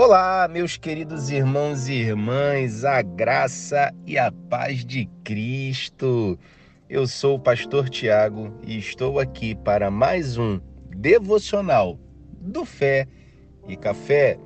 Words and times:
Olá, 0.00 0.46
meus 0.46 0.76
queridos 0.76 1.28
irmãos 1.28 1.88
e 1.88 1.94
irmãs, 1.94 2.84
a 2.84 3.02
graça 3.02 3.92
e 4.06 4.16
a 4.16 4.30
paz 4.30 4.84
de 4.84 5.06
Cristo. 5.24 6.38
Eu 6.88 7.04
sou 7.04 7.34
o 7.34 7.40
pastor 7.40 7.88
Tiago 7.88 8.54
e 8.62 8.78
estou 8.78 9.18
aqui 9.18 9.56
para 9.56 9.90
mais 9.90 10.38
um 10.38 10.60
devocional 10.96 11.98
do 12.40 12.64
Fé 12.64 13.08
e 13.66 13.76
Café. 13.76 14.38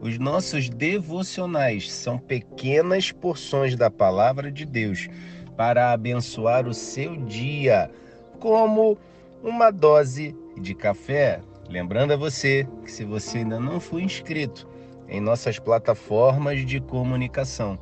Os 0.00 0.16
nossos 0.16 0.70
devocionais 0.70 1.90
são 1.90 2.16
pequenas 2.16 3.10
porções 3.10 3.74
da 3.74 3.90
palavra 3.90 4.48
de 4.48 4.64
Deus 4.64 5.08
para 5.56 5.90
abençoar 5.90 6.68
o 6.68 6.72
seu 6.72 7.16
dia, 7.16 7.90
como 8.38 8.96
uma 9.42 9.72
dose 9.72 10.36
de 10.56 10.72
café. 10.72 11.40
Lembrando 11.68 12.12
a 12.12 12.16
você 12.16 12.64
que 12.84 12.92
se 12.92 13.04
você 13.04 13.38
ainda 13.38 13.58
não 13.58 13.80
foi 13.80 14.02
inscrito, 14.02 14.69
em 15.10 15.20
nossas 15.20 15.58
plataformas 15.58 16.64
de 16.64 16.80
comunicação. 16.80 17.78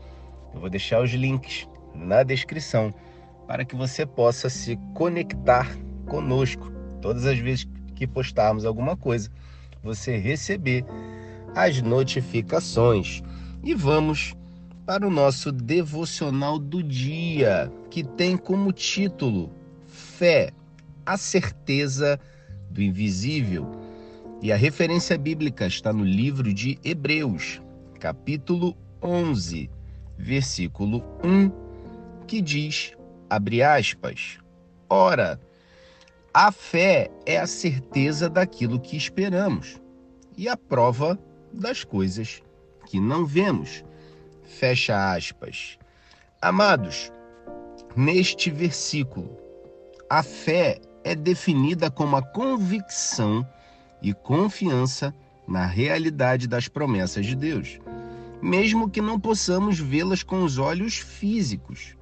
Eu 0.55 0.61
vou 0.61 0.71
deixar 0.71 1.03
os 1.03 1.11
links 1.13 1.69
na 1.95 2.23
descrição 2.23 2.93
para 3.47 3.65
que 3.65 3.77
você 3.77 4.07
possa 4.07 4.49
se 4.49 4.77
conectar 4.95 5.69
conosco 6.07 6.73
todas 7.01 7.27
as 7.27 7.39
vezes 7.39 7.69
que 7.95 8.07
postarmos 8.07 8.65
alguma 8.65 8.97
coisa, 8.97 9.31
você 9.83 10.17
receber 10.17 10.85
as 11.55 11.83
notificações. 11.83 13.23
E 13.63 13.75
vamos 13.75 14.35
para 14.87 15.07
o 15.07 15.11
nosso 15.11 15.53
devocional 15.53 16.59
do 16.59 16.83
dia, 16.83 17.71
que 17.91 18.03
tem 18.03 18.37
como 18.37 18.73
título 18.73 19.53
Fé, 19.87 20.51
a 21.05 21.17
certeza 21.17 22.19
do 22.71 22.83
invisível. 22.83 23.71
E 24.41 24.53
a 24.53 24.57
referência 24.57 25.19
bíblica 25.19 25.67
está 25.67 25.93
no 25.93 26.05
livro 26.05 26.55
de 26.55 26.79
Hebreus, 26.85 27.61
capítulo 27.99 28.77
11, 29.03 29.69
versículo 30.17 31.03
1, 31.25 31.51
que 32.25 32.41
diz, 32.41 32.93
abre 33.29 33.65
aspas, 33.65 34.39
Ora, 34.89 35.41
a 36.33 36.53
fé 36.53 37.11
é 37.27 37.39
a 37.39 37.49
certeza 37.49 38.31
daquilo 38.31 38.79
que 38.79 38.97
esperamos 38.97 39.81
e 40.37 40.49
a 40.49 40.57
prova 40.57 41.19
das 41.53 41.83
coisas 41.83 42.41
que 42.87 43.01
não 43.01 43.27
vemos. 43.27 43.85
Fecha 44.45 45.15
aspas. 45.15 45.77
Amados, 46.41 47.13
neste 47.97 48.53
versículo, 48.53 49.37
a 50.09 50.23
fé 50.23 50.79
é 51.03 51.17
definida 51.17 51.91
como 51.91 52.17
a 52.17 52.23
convicção 52.23 53.45
e 54.03 54.13
confiança 54.13 55.15
na 55.47 55.67
realidade 55.67 56.47
das 56.47 56.69
promessas 56.69 57.25
de 57.25 57.35
Deus, 57.35 57.79
mesmo 58.41 58.89
que 58.89 59.01
não 59.01 59.19
possamos 59.19 59.79
vê-las 59.79 60.23
com 60.23 60.43
os 60.43 60.59
olhos 60.59 60.99
físicos. 60.99 61.97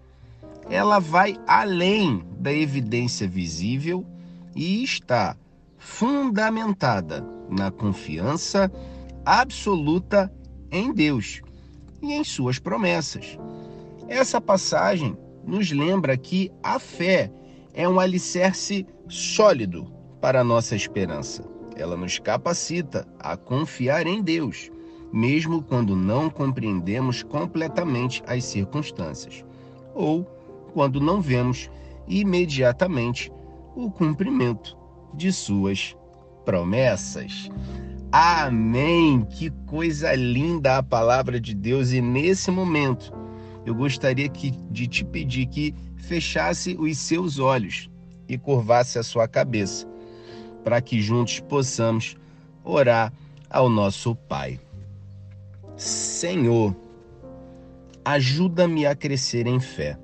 Ela 0.69 0.99
vai 0.99 1.39
além 1.47 2.25
da 2.39 2.53
evidência 2.53 3.27
visível 3.29 4.05
e 4.55 4.83
está 4.83 5.37
fundamentada 5.79 7.25
na 7.49 7.71
confiança 7.71 8.71
absoluta 9.25 10.33
em 10.71 10.93
Deus 10.93 11.41
e 12.03 12.13
em 12.13 12.25
suas 12.25 12.59
promessas. 12.59 13.39
Essa 14.09 14.41
passagem 14.41 15.17
nos 15.45 15.71
lembra 15.71 16.17
que 16.17 16.51
a 16.63 16.79
fé 16.79 17.31
é 17.73 17.89
um 17.89 18.01
alicerce 18.01 18.85
sólido 19.09 19.87
para 20.21 20.41
a 20.41 20.45
nossa 20.45 20.75
esperança. 20.75 21.56
Ela 21.77 21.97
nos 21.97 22.19
capacita 22.19 23.07
a 23.19 23.37
confiar 23.37 24.07
em 24.07 24.23
Deus, 24.23 24.71
mesmo 25.13 25.63
quando 25.63 25.95
não 25.95 26.31
compreendemos 26.31 27.23
completamente 27.23 28.23
as 28.27 28.45
circunstâncias, 28.45 29.45
ou 29.95 30.25
quando 30.73 31.01
não 31.01 31.21
vemos 31.21 31.71
imediatamente 32.09 33.31
o 33.75 33.91
cumprimento 33.91 34.77
de 35.13 35.31
suas 35.31 35.95
promessas. 36.45 37.51
Amém! 38.11 39.27
Que 39.29 39.51
coisa 39.67 40.15
linda 40.15 40.79
a 40.79 40.83
palavra 40.83 41.39
de 41.39 41.55
Deus! 41.55 41.93
E 41.93 42.01
nesse 42.01 42.51
momento, 42.51 43.13
eu 43.67 43.75
gostaria 43.75 44.29
que, 44.29 44.51
de 44.71 44.87
te 44.87 45.05
pedir 45.05 45.47
que 45.47 45.75
fechasse 45.97 46.75
os 46.79 46.97
seus 46.97 47.39
olhos 47.39 47.91
e 48.29 48.39
curvasse 48.39 48.99
a 48.99 49.03
sua 49.03 49.29
cabeça 49.29 49.87
para 50.67 50.81
que 50.81 51.01
juntos 51.01 51.39
possamos 51.39 52.17
orar 52.65 53.13
ao 53.49 53.69
nosso 53.69 54.17
Pai. 54.17 54.59
Senhor, 55.77 56.75
ajuda-me 58.05 58.85
a 58.85 58.93
crescer 58.97 59.47
em 59.47 59.61
fé, 59.61 59.97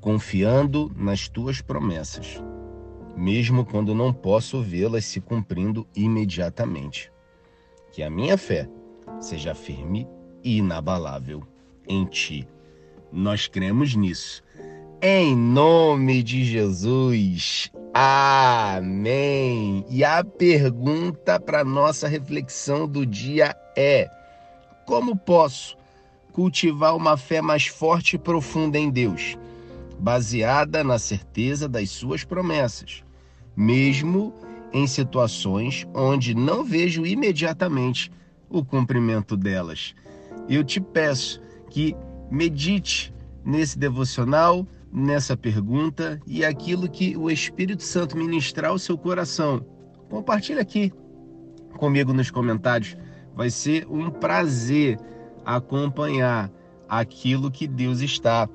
confiando 0.00 0.92
nas 0.94 1.28
tuas 1.28 1.60
promessas, 1.60 2.40
mesmo 3.16 3.64
quando 3.64 3.96
não 3.96 4.12
posso 4.12 4.62
vê-las 4.62 5.04
se 5.06 5.20
cumprindo 5.20 5.84
imediatamente. 5.92 7.10
Que 7.90 8.04
a 8.04 8.08
minha 8.08 8.38
fé 8.38 8.68
seja 9.18 9.56
firme 9.56 10.06
e 10.44 10.58
inabalável 10.58 11.42
em 11.88 12.04
ti. 12.04 12.46
Nós 13.10 13.48
cremos 13.48 13.96
nisso. 13.96 14.40
Em 15.02 15.34
nome 15.34 16.22
de 16.22 16.44
Jesus. 16.44 17.72
Amém. 18.00 19.84
E 19.90 20.04
a 20.04 20.22
pergunta 20.22 21.40
para 21.40 21.64
nossa 21.64 22.06
reflexão 22.06 22.86
do 22.86 23.04
dia 23.04 23.56
é: 23.76 24.08
como 24.86 25.16
posso 25.16 25.76
cultivar 26.32 26.94
uma 26.94 27.16
fé 27.16 27.42
mais 27.42 27.66
forte 27.66 28.14
e 28.14 28.18
profunda 28.20 28.78
em 28.78 28.88
Deus, 28.88 29.36
baseada 29.98 30.84
na 30.84 30.96
certeza 30.96 31.68
das 31.68 31.90
suas 31.90 32.22
promessas, 32.22 33.02
mesmo 33.56 34.32
em 34.72 34.86
situações 34.86 35.84
onde 35.92 36.36
não 36.36 36.62
vejo 36.62 37.04
imediatamente 37.04 38.12
o 38.48 38.64
cumprimento 38.64 39.36
delas? 39.36 39.92
Eu 40.48 40.62
te 40.62 40.80
peço 40.80 41.42
que 41.68 41.96
medite 42.30 43.12
nesse 43.44 43.76
devocional 43.76 44.64
nessa 44.92 45.36
pergunta 45.36 46.20
e 46.26 46.44
aquilo 46.44 46.88
que 46.88 47.16
o 47.16 47.30
Espírito 47.30 47.82
Santo 47.82 48.16
ministrar 48.16 48.70
ao 48.70 48.78
seu 48.78 48.96
coração. 48.96 49.64
Compartilhe 50.08 50.60
aqui 50.60 50.92
comigo 51.76 52.12
nos 52.12 52.30
comentários. 52.30 52.96
Vai 53.34 53.50
ser 53.50 53.86
um 53.88 54.10
prazer 54.10 54.98
acompanhar 55.44 56.50
aquilo 56.88 57.50
que 57.50 57.66
Deus 57.66 58.00
está 58.00 58.48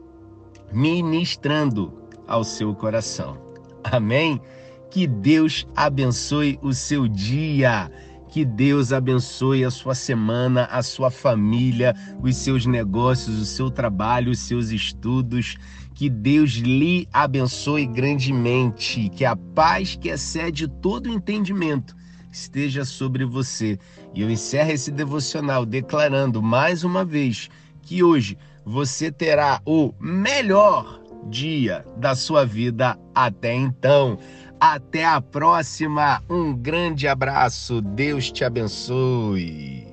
ministrando 0.71 1.93
ao 2.27 2.43
seu 2.43 2.73
coração. 2.75 3.37
Amém? 3.83 4.41
Que 4.89 5.07
Deus 5.07 5.67
abençoe 5.75 6.59
o 6.61 6.73
seu 6.73 7.07
dia. 7.07 7.89
Que 8.33 8.43
Deus 8.43 8.91
abençoe 8.91 9.63
a 9.63 9.69
sua 9.69 9.93
semana, 9.93 10.65
a 10.71 10.81
sua 10.81 11.11
família, 11.11 11.95
os 12.19 12.35
seus 12.35 12.65
negócios, 12.65 13.39
o 13.39 13.45
seu 13.45 13.69
trabalho, 13.69 14.31
os 14.31 14.39
seus 14.39 14.71
estudos. 14.71 15.55
Que 15.93 16.09
Deus 16.09 16.53
lhe 16.53 17.07
abençoe 17.13 17.85
grandemente. 17.85 19.07
Que 19.09 19.23
a 19.23 19.35
paz 19.35 19.95
que 19.95 20.09
excede 20.09 20.67
todo 20.67 21.07
entendimento 21.11 21.95
esteja 22.31 22.83
sobre 22.83 23.23
você. 23.23 23.77
E 24.15 24.23
eu 24.23 24.31
encerro 24.31 24.71
esse 24.71 24.89
devocional 24.89 25.63
declarando 25.63 26.41
mais 26.41 26.83
uma 26.83 27.05
vez 27.05 27.51
que 27.83 28.01
hoje 28.01 28.35
você 28.65 29.11
terá 29.11 29.61
o 29.63 29.93
melhor 29.99 31.03
dia 31.29 31.85
da 31.97 32.15
sua 32.15 32.45
vida 32.45 32.97
até 33.13 33.53
então. 33.53 34.17
Até 34.65 35.03
a 35.03 35.19
próxima. 35.19 36.23
Um 36.29 36.53
grande 36.55 37.05
abraço. 37.05 37.81
Deus 37.81 38.31
te 38.31 38.45
abençoe. 38.45 39.92